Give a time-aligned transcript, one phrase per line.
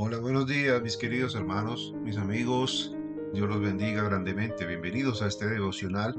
[0.00, 2.94] Hola, buenos días mis queridos hermanos, mis amigos.
[3.34, 4.64] Dios los bendiga grandemente.
[4.64, 6.14] Bienvenidos a este devocional,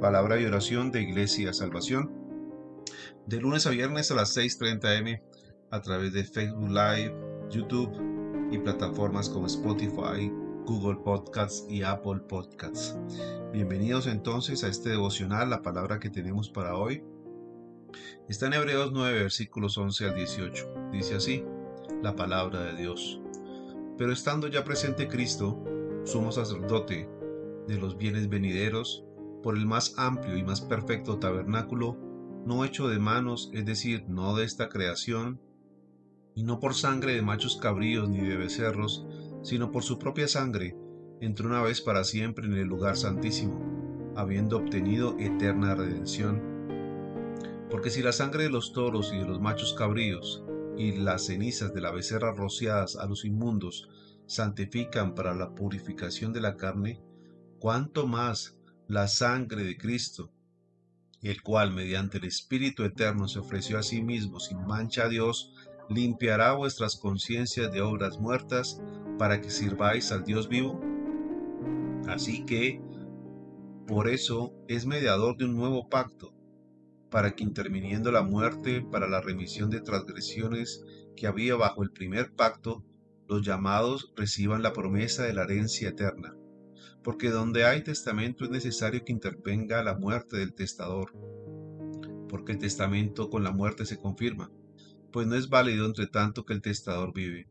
[0.00, 2.10] palabra y oración de Iglesia Salvación.
[3.26, 5.22] De lunes a viernes a las 6.30 m
[5.70, 7.14] a través de Facebook Live,
[7.50, 10.28] YouTube y plataformas como Spotify,
[10.66, 12.96] Google Podcasts y Apple Podcasts.
[13.52, 17.04] Bienvenidos entonces a este devocional, la palabra que tenemos para hoy.
[18.28, 20.90] Está en Hebreos 9, versículos 11 al 18.
[20.90, 21.44] Dice así
[22.02, 23.20] la palabra de Dios.
[23.98, 25.62] Pero estando ya presente Cristo,
[26.04, 27.08] sumo sacerdote
[27.66, 29.04] de los bienes venideros,
[29.42, 31.96] por el más amplio y más perfecto tabernáculo,
[32.44, 35.40] no hecho de manos, es decir, no de esta creación,
[36.34, 39.06] y no por sangre de machos cabríos ni de becerros,
[39.42, 40.76] sino por su propia sangre,
[41.20, 46.42] entró una vez para siempre en el lugar santísimo, habiendo obtenido eterna redención.
[47.70, 50.44] Porque si la sangre de los toros y de los machos cabríos
[50.76, 53.88] y las cenizas de la becerra rociadas a los inmundos
[54.26, 57.00] santifican para la purificación de la carne,
[57.58, 60.30] cuanto más la sangre de Cristo,
[61.22, 65.52] el cual mediante el Espíritu Eterno se ofreció a sí mismo sin mancha a Dios,
[65.88, 68.80] limpiará vuestras conciencias de obras muertas
[69.18, 70.80] para que sirváis al Dios vivo.
[72.08, 72.80] Así que,
[73.86, 76.32] por eso es mediador de un nuevo pacto
[77.10, 80.84] para que interviniendo la muerte para la remisión de transgresiones
[81.16, 82.84] que había bajo el primer pacto,
[83.28, 86.34] los llamados reciban la promesa de la herencia eterna.
[87.02, 91.12] Porque donde hay testamento es necesario que intervenga la muerte del testador,
[92.28, 94.50] porque el testamento con la muerte se confirma,
[95.10, 97.48] pues no es válido entre tanto que el testador vive,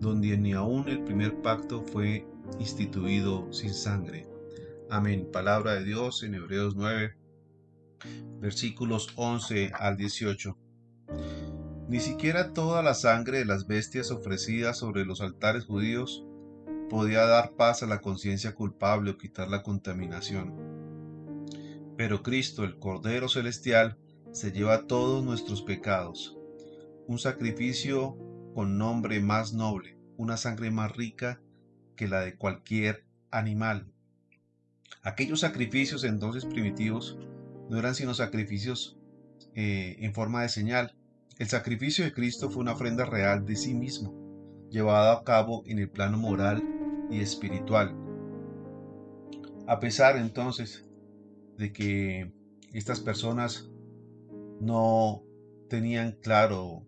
[0.00, 2.26] donde ni aun el primer pacto fue
[2.58, 4.28] instituido sin sangre.
[4.90, 5.28] Amén.
[5.32, 7.16] Palabra de Dios en Hebreos 9,
[8.40, 10.56] versículos 11 al 18.
[11.88, 16.24] Ni siquiera toda la sangre de las bestias ofrecidas sobre los altares judíos
[16.88, 20.54] podía dar paz a la conciencia culpable o quitar la contaminación.
[21.96, 23.98] Pero Cristo, el Cordero Celestial,
[24.32, 26.36] se lleva todos nuestros pecados.
[27.06, 28.16] Un sacrificio
[28.54, 31.40] con nombre más noble, una sangre más rica
[31.96, 33.92] que la de cualquier animal.
[35.02, 37.18] Aquellos sacrificios entonces primitivos
[37.68, 38.98] no eran sino sacrificios
[39.54, 40.94] eh, en forma de señal.
[41.38, 44.14] El sacrificio de Cristo fue una ofrenda real de sí mismo,
[44.70, 46.62] llevada a cabo en el plano moral
[47.10, 47.96] y espiritual.
[49.66, 50.86] A pesar entonces
[51.56, 52.32] de que
[52.72, 53.70] estas personas
[54.60, 55.22] no
[55.68, 56.86] tenían claro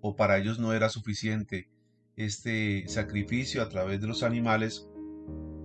[0.00, 1.68] o para ellos no era suficiente
[2.16, 4.86] este sacrificio a través de los animales,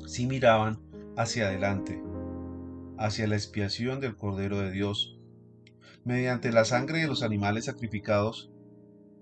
[0.05, 0.79] sí miraban
[1.17, 2.01] hacia adelante,
[2.97, 5.17] hacia la expiación del Cordero de Dios.
[6.03, 8.51] Mediante la sangre de los animales sacrificados,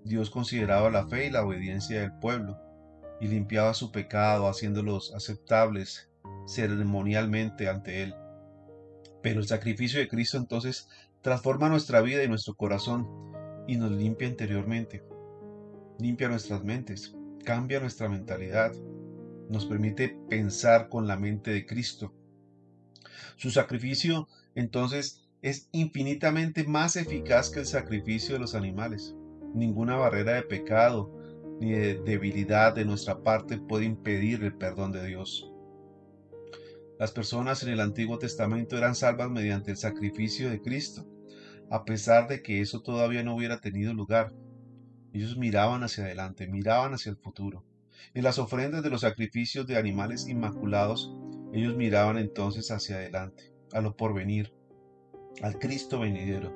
[0.04, 2.58] Dios consideraba la fe y la obediencia del pueblo
[3.20, 6.10] y limpiaba su pecado haciéndolos aceptables
[6.46, 8.14] ceremonialmente ante Él.
[9.22, 10.88] Pero el sacrificio de Cristo entonces
[11.22, 13.08] transforma nuestra vida y nuestro corazón
[13.66, 15.04] y nos limpia interiormente.
[15.98, 18.72] Limpia nuestras mentes, cambia nuestra mentalidad,
[19.48, 22.12] nos permite pensar con la mente de Cristo
[23.36, 29.14] su sacrificio entonces es infinitamente más eficaz que el sacrificio de los animales.
[29.54, 31.12] Ninguna barrera de pecado
[31.60, 35.50] ni de debilidad de nuestra parte puede impedir el perdón de Dios.
[36.98, 41.06] Las personas en el Antiguo Testamento eran salvas mediante el sacrificio de Cristo,
[41.70, 44.32] a pesar de que eso todavía no hubiera tenido lugar.
[45.12, 47.64] Ellos miraban hacia adelante, miraban hacia el futuro.
[48.14, 51.15] En las ofrendas de los sacrificios de animales inmaculados
[51.52, 54.52] ellos miraban entonces hacia adelante, a lo porvenir,
[55.42, 56.52] al Cristo venidero.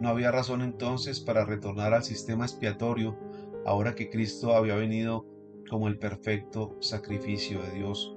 [0.00, 3.18] No había razón entonces para retornar al sistema expiatorio
[3.64, 5.26] ahora que Cristo había venido
[5.68, 8.16] como el perfecto sacrificio de Dios.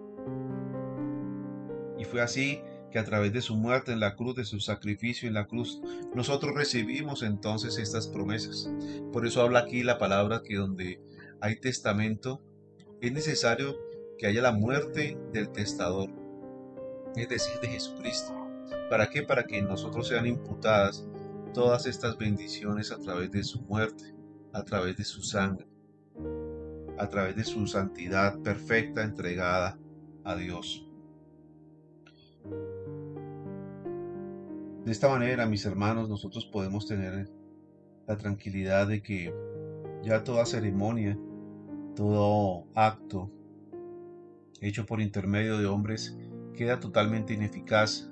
[1.98, 2.60] Y fue así
[2.92, 5.82] que a través de su muerte en la cruz, de su sacrificio en la cruz,
[6.14, 8.70] nosotros recibimos entonces estas promesas.
[9.12, 11.02] Por eso habla aquí la palabra que donde
[11.42, 12.42] hay testamento,
[13.02, 13.76] es necesario
[14.18, 16.10] que haya la muerte del testador,
[17.16, 18.34] es decir, de Jesucristo.
[18.90, 19.24] ¿Para qué?
[19.24, 21.06] Para que nosotros sean imputadas
[21.54, 24.14] todas estas bendiciones a través de su muerte,
[24.54, 25.68] a través de su sangre,
[26.98, 29.78] a través de su santidad perfecta entregada
[30.24, 30.88] a Dios.
[34.86, 37.30] De esta manera, mis hermanos, nosotros podemos tener
[38.08, 39.34] la tranquilidad de que
[40.04, 41.18] ya toda ceremonia,
[41.96, 43.32] todo acto,
[44.62, 46.18] hecho por intermedio de hombres
[46.54, 48.10] queda totalmente ineficaz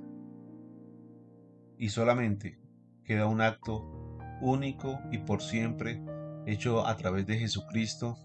[1.77, 2.59] y solamente
[3.03, 6.01] queda un acto único y por siempre
[6.45, 8.17] hecho a través de Jesucristo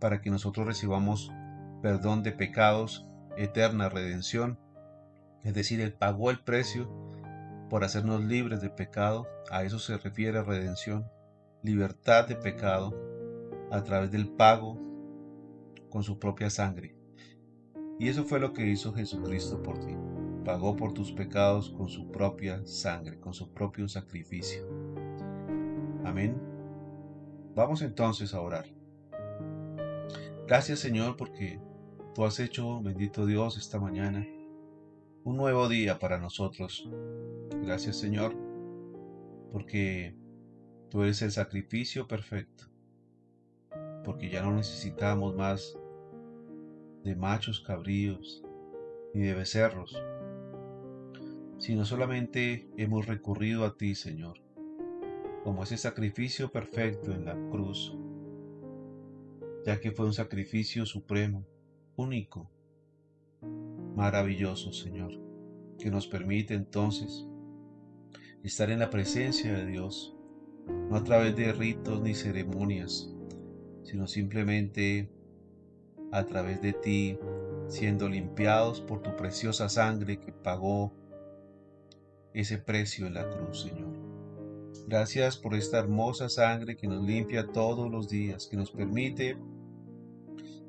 [0.00, 1.30] para que nosotros recibamos
[1.82, 3.06] perdón de pecados,
[3.36, 4.58] eterna redención,
[5.42, 6.88] es decir, Él pagó el precio
[7.68, 11.06] por hacernos libres de pecado, a eso se refiere redención,
[11.62, 12.94] libertad de pecado
[13.70, 14.80] a través del pago
[15.90, 16.96] con su propia sangre.
[17.98, 19.96] Y eso fue lo que hizo Jesucristo por ti.
[20.44, 24.68] Pagó por tus pecados con su propia sangre, con su propio sacrificio.
[26.04, 26.36] Amén.
[27.54, 28.66] Vamos entonces a orar.
[30.46, 31.60] Gracias Señor porque
[32.14, 34.26] tú has hecho, bendito Dios, esta mañana
[35.22, 36.88] un nuevo día para nosotros.
[37.62, 38.36] Gracias Señor
[39.52, 40.14] porque
[40.90, 42.64] tú eres el sacrificio perfecto.
[44.04, 45.78] Porque ya no necesitamos más
[47.04, 48.42] de machos cabríos
[49.12, 49.94] ni de becerros,
[51.58, 54.40] sino solamente hemos recurrido a ti, Señor,
[55.44, 57.96] como ese sacrificio perfecto en la cruz,
[59.64, 61.46] ya que fue un sacrificio supremo,
[61.96, 62.50] único,
[63.94, 65.12] maravilloso, Señor,
[65.78, 67.26] que nos permite entonces
[68.42, 70.16] estar en la presencia de Dios,
[70.66, 73.14] no a través de ritos ni ceremonias,
[73.84, 75.10] sino simplemente
[76.14, 77.18] a través de ti,
[77.66, 80.92] siendo limpiados por tu preciosa sangre que pagó
[82.32, 83.92] ese precio en la cruz, Señor.
[84.86, 89.36] Gracias por esta hermosa sangre que nos limpia todos los días, que nos permite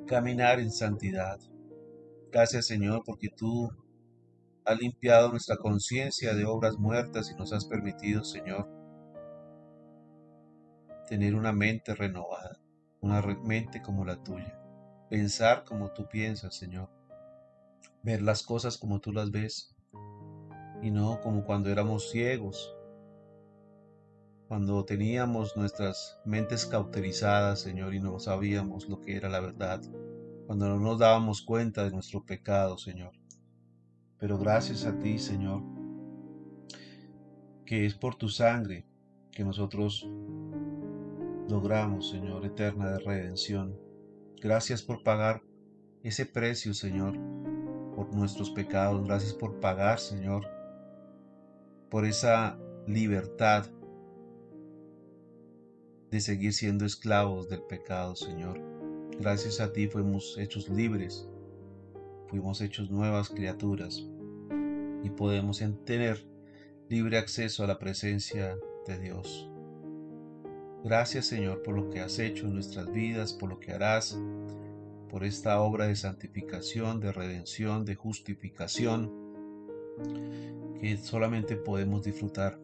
[0.07, 1.39] caminar en santidad.
[2.31, 3.69] Gracias, Señor, porque tú
[4.65, 8.67] has limpiado nuestra conciencia de obras muertas y nos has permitido, Señor,
[11.07, 12.57] tener una mente renovada,
[12.99, 14.64] una mente como la tuya
[15.09, 16.89] pensar como tú piensas, Señor,
[18.03, 19.75] ver las cosas como tú las ves
[20.81, 22.75] y no como cuando éramos ciegos,
[24.47, 29.81] cuando teníamos nuestras mentes cauterizadas, Señor, y no sabíamos lo que era la verdad,
[30.45, 33.11] cuando no nos dábamos cuenta de nuestro pecado, Señor.
[34.19, 35.63] Pero gracias a ti, Señor,
[37.65, 38.85] que es por tu sangre
[39.31, 40.07] que nosotros
[41.49, 43.84] logramos, Señor, eterna de redención.
[44.45, 45.41] Gracias por pagar
[46.03, 47.17] ese precio, Señor,
[47.95, 49.03] por nuestros pecados.
[49.03, 50.45] Gracias por pagar, Señor,
[51.89, 52.55] por esa
[52.85, 53.65] libertad
[56.11, 58.61] de seguir siendo esclavos del pecado, Señor.
[59.19, 61.27] Gracias a ti fuimos hechos libres,
[62.27, 64.05] fuimos hechos nuevas criaturas
[65.03, 66.23] y podemos tener
[66.87, 69.49] libre acceso a la presencia de Dios.
[70.85, 74.15] Gracias Señor por lo que has hecho en nuestras vidas, por lo que harás,
[75.09, 79.11] por esta obra de santificación, de redención, de justificación,
[80.79, 82.59] que solamente podemos disfrutar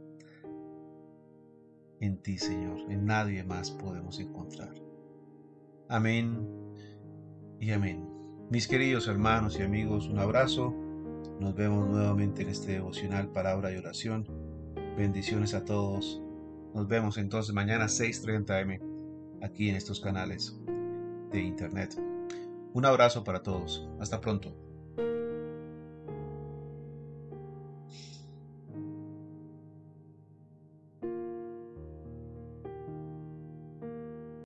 [1.99, 4.75] en ti Señor, en nadie más podemos encontrar.
[5.89, 6.47] Amén
[7.59, 8.07] y amén.
[8.51, 10.75] Mis queridos hermanos y amigos, un abrazo.
[11.39, 14.27] Nos vemos nuevamente en este devocional palabra y oración.
[14.95, 16.20] Bendiciones a todos.
[16.73, 18.81] Nos vemos entonces mañana 6.30 m
[19.41, 20.57] aquí en estos canales
[21.31, 21.95] de internet.
[22.73, 23.87] Un abrazo para todos.
[23.99, 24.55] Hasta pronto.